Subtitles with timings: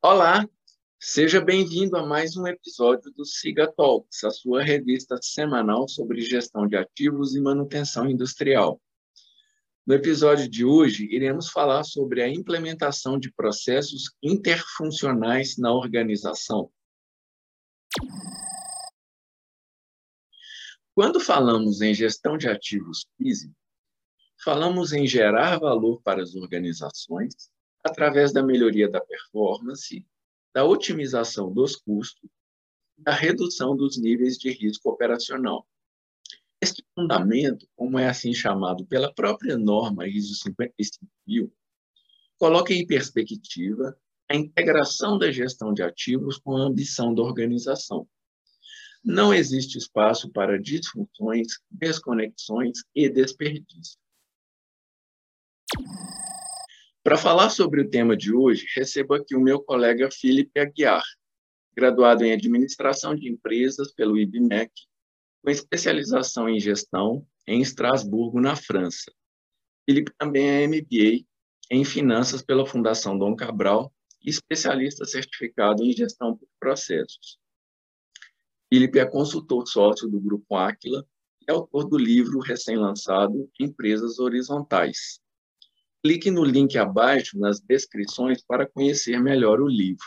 [0.00, 0.48] Olá,
[1.00, 6.68] seja bem-vindo a mais um episódio do Siga Talks, a sua revista semanal sobre gestão
[6.68, 8.80] de ativos e manutenção industrial.
[9.84, 16.70] No episódio de hoje, iremos falar sobre a implementação de processos interfuncionais na organização.
[20.94, 23.56] Quando falamos em gestão de ativos físicos,
[24.44, 27.50] falamos em gerar valor para as organizações
[27.84, 30.04] através da melhoria da performance,
[30.54, 32.28] da otimização dos custos,
[32.96, 35.66] da redução dos níveis de risco operacional.
[36.60, 41.52] Este fundamento, como é assim chamado pela própria norma ISO 55000,
[42.36, 43.96] coloca em perspectiva
[44.28, 48.08] a integração da gestão de ativos com a ambição da organização.
[49.04, 53.98] Não existe espaço para disfunções, desconexões e desperdício.
[57.08, 61.02] Para falar sobre o tema de hoje, recebo aqui o meu colega Felipe Aguiar,
[61.74, 64.70] graduado em Administração de Empresas pelo IBMEC,
[65.42, 69.10] com especialização em gestão em Estrasburgo, na França.
[69.88, 71.24] Felipe também é MBA
[71.70, 73.90] em Finanças pela Fundação Dom Cabral
[74.22, 77.38] e especialista certificado em Gestão por Processos.
[78.70, 81.06] Felipe é consultor sócio do Grupo Aquila
[81.40, 85.22] e autor do livro recém-lançado Empresas Horizontais,
[86.02, 90.06] Clique no link abaixo nas descrições para conhecer melhor o livro.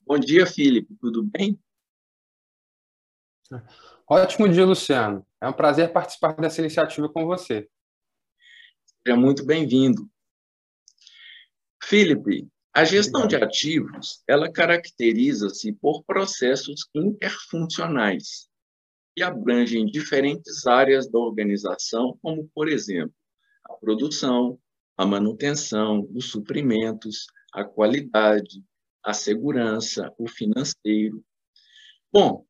[0.00, 1.60] Bom dia, Felipe, tudo bem?
[4.08, 5.26] Ótimo dia, Luciano.
[5.40, 7.68] É um prazer participar dessa iniciativa com você.
[9.06, 10.08] Seja muito bem-vindo.
[11.82, 18.48] Felipe, a gestão de ativos, ela caracteriza-se por processos interfuncionais
[19.14, 23.14] que abrangem diferentes áreas da organização, como, por exemplo,
[23.64, 24.58] a produção,
[24.98, 28.64] a manutenção, os suprimentos, a qualidade,
[29.04, 31.24] a segurança, o financeiro.
[32.12, 32.44] Bom,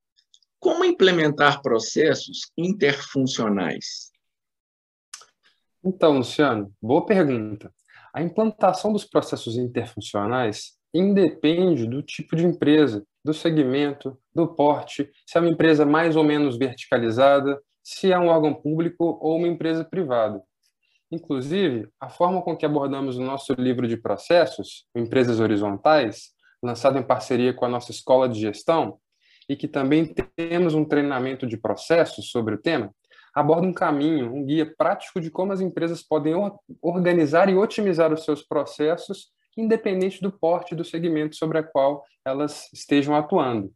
[0.59, 4.11] como implementar processos interfuncionais?
[5.85, 7.73] Então, Luciano, boa pergunta.
[8.15, 15.37] A implantação dos processos interfuncionais independe do tipo de empresa, do segmento, do porte, se
[15.37, 19.85] é uma empresa mais ou menos verticalizada, se é um órgão público ou uma empresa
[19.85, 20.43] privada.
[21.11, 26.31] Inclusive, a forma com que abordamos o nosso livro de processos, Empresas Horizontais,
[26.63, 28.99] lançado em parceria com a nossa escola de gestão,
[29.49, 32.95] e que também temos um treinamento de processos sobre o tema,
[33.35, 36.35] aborda um caminho, um guia prático de como as empresas podem
[36.83, 42.69] organizar e otimizar os seus processos, independente do porte do segmento sobre a qual elas
[42.73, 43.73] estejam atuando.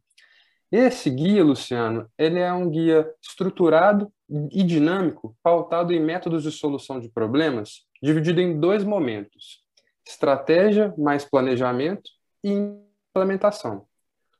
[0.75, 4.11] Esse guia, Luciano, ele é um guia estruturado
[4.51, 9.63] e dinâmico, pautado em métodos de solução de problemas, dividido em dois momentos:
[10.03, 12.09] estratégia mais planejamento
[12.43, 13.85] e implementação.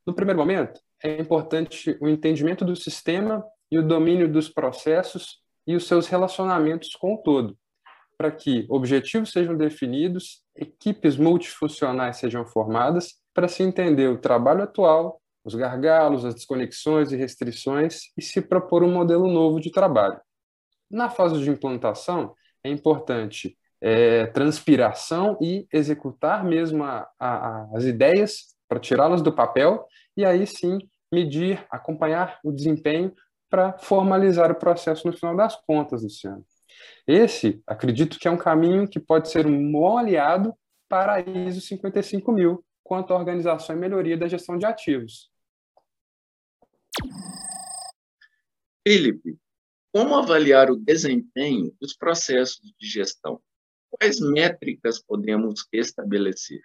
[0.04, 5.76] No primeiro momento, é importante o entendimento do sistema e o domínio dos processos e
[5.76, 7.56] os seus relacionamentos com o todo,
[8.18, 15.22] para que objetivos sejam definidos, equipes multifuncionais sejam formadas, para se entender o trabalho atual
[15.44, 20.20] os gargalos, as desconexões e restrições e se propor um modelo novo de trabalho.
[20.90, 22.34] Na fase de implantação,
[22.64, 29.86] é importante é, transpiração e executar mesmo a, a, as ideias para tirá-las do papel
[30.16, 30.78] e aí sim
[31.12, 33.14] medir, acompanhar o desempenho
[33.50, 36.44] para formalizar o processo no final das contas, Luciano.
[37.06, 40.54] Esse, acredito que é um caminho que pode ser um bom aliado
[40.90, 45.33] para a ISO 55000, quanto à organização e melhoria da gestão de ativos.
[48.86, 49.38] Felipe,
[49.94, 53.40] como avaliar o desempenho dos processos de gestão?
[53.90, 56.62] Quais métricas podemos estabelecer?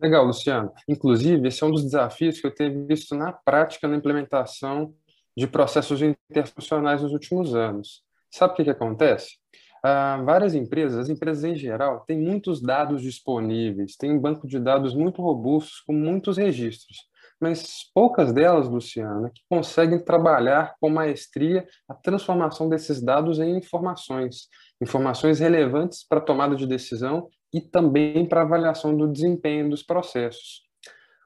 [0.00, 0.72] Legal, Luciano.
[0.88, 4.94] Inclusive, esse é um dos desafios que eu tenho visto na prática na implementação
[5.36, 8.02] de processos interfuncionais nos últimos anos.
[8.30, 9.38] Sabe o que, que acontece?
[9.82, 14.58] Ah, várias empresas, as empresas em geral, têm muitos dados disponíveis, têm um banco de
[14.58, 17.06] dados muito robustos, com muitos registros
[17.40, 24.48] mas poucas delas, Luciana, que conseguem trabalhar com maestria a transformação desses dados em informações,
[24.80, 29.82] informações relevantes para a tomada de decisão e também para a avaliação do desempenho dos
[29.82, 30.66] processos.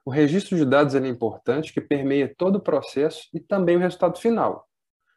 [0.03, 4.19] O registro de dados é importante, que permeia todo o processo e também o resultado
[4.19, 4.67] final.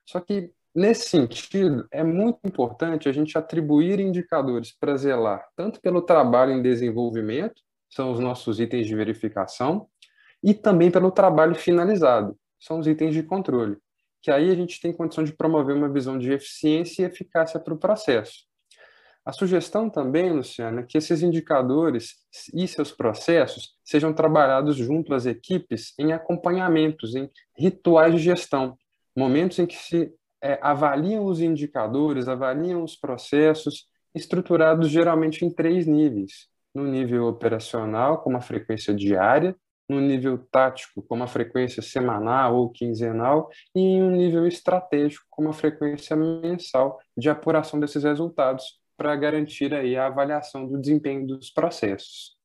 [0.07, 6.03] Só que, nesse sentido, é muito importante a gente atribuir indicadores para zelar tanto pelo
[6.03, 9.87] trabalho em desenvolvimento, são os nossos itens de verificação,
[10.45, 13.79] e também pelo trabalho finalizado, são os itens de controle,
[14.21, 17.73] que aí a gente tem condição de promover uma visão de eficiência e eficácia para
[17.73, 18.45] o processo.
[19.25, 22.17] A sugestão também, Luciana, é que esses indicadores
[22.53, 28.77] e seus processos sejam trabalhados junto às equipes em acompanhamentos, em rituais de gestão,
[29.17, 30.13] momentos em que se
[30.43, 38.19] é, avaliam os indicadores, avaliam os processos, estruturados geralmente em três níveis: no nível operacional,
[38.23, 39.57] com uma frequência diária,
[39.89, 45.43] no nível tático, com uma frequência semanal ou quinzenal, e em um nível estratégico, com
[45.43, 51.51] uma frequência mensal de apuração desses resultados, para garantir aí a avaliação do desempenho dos
[51.51, 52.37] processos.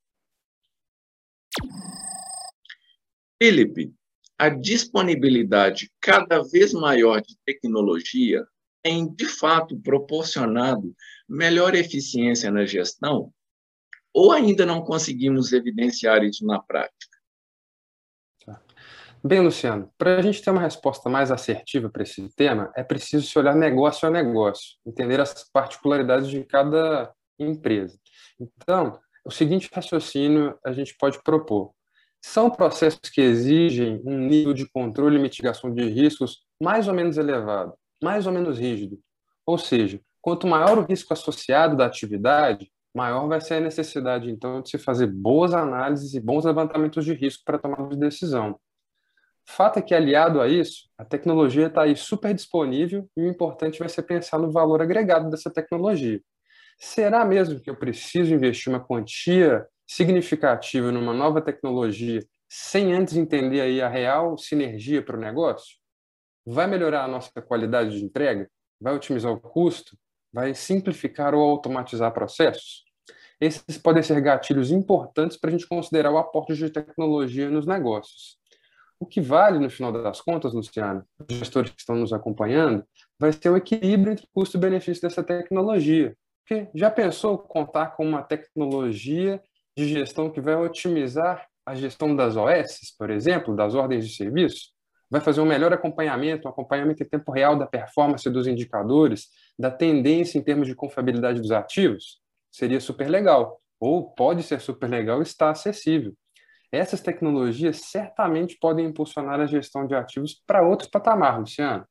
[3.41, 3.93] Felipe,
[4.37, 8.45] a disponibilidade cada vez maior de tecnologia
[8.81, 10.95] tem, de fato, proporcionado
[11.27, 13.31] melhor eficiência na gestão?
[14.13, 17.08] Ou ainda não conseguimos evidenciar isso na prática?
[19.21, 23.27] Bem, Luciano, para a gente ter uma resposta mais assertiva para esse tema, é preciso
[23.27, 27.99] se olhar negócio a negócio, entender as particularidades de cada empresa.
[28.39, 31.73] Então, o seguinte raciocínio a gente pode propor.
[32.21, 37.17] São processos que exigem um nível de controle e mitigação de riscos mais ou menos
[37.17, 38.97] elevado, mais ou menos rígido.
[39.45, 44.61] Ou seja, quanto maior o risco associado da atividade, maior vai ser a necessidade, então,
[44.61, 48.57] de se fazer boas análises e bons levantamentos de risco para tomar de decisão.
[49.51, 53.79] Fato é que, aliado a isso, a tecnologia está aí super disponível e o importante
[53.79, 56.21] vai ser pensar no valor agregado dessa tecnologia.
[56.79, 63.61] Será mesmo que eu preciso investir uma quantia significativa numa nova tecnologia sem antes entender
[63.61, 65.77] aí a real sinergia para o negócio?
[66.45, 68.49] Vai melhorar a nossa qualidade de entrega?
[68.79, 69.97] Vai otimizar o custo?
[70.31, 72.85] Vai simplificar ou automatizar processos?
[73.41, 78.38] Esses podem ser gatilhos importantes para a gente considerar o aporte de tecnologia nos negócios.
[78.99, 82.83] O que vale, no final das contas, Luciano, os gestores que estão nos acompanhando,
[83.17, 86.15] vai ser o equilíbrio entre custo e benefício dessa tecnologia.
[86.43, 89.41] Porque já pensou contar com uma tecnologia
[89.77, 94.71] de gestão que vai otimizar a gestão das OS, por exemplo, das ordens de serviço,
[95.09, 99.71] vai fazer um melhor acompanhamento, um acompanhamento em tempo real da performance dos indicadores, da
[99.71, 102.19] tendência em termos de confiabilidade dos ativos,
[102.51, 103.59] seria super legal.
[103.79, 106.13] Ou pode ser super legal e está acessível.
[106.71, 111.87] Essas tecnologias certamente podem impulsionar a gestão de ativos para outros patamares, Luciano.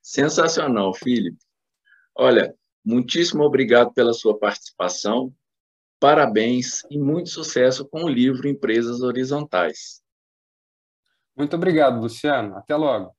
[0.00, 1.38] Sensacional, Felipe.
[2.14, 2.54] Olha,
[2.84, 5.34] muitíssimo obrigado pela sua participação.
[5.98, 10.02] Parabéns e muito sucesso com o livro Empresas Horizontais.
[11.36, 12.56] Muito obrigado, Luciano.
[12.56, 13.16] Até logo.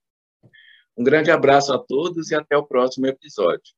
[0.96, 3.74] Um grande abraço a todos e até o próximo episódio.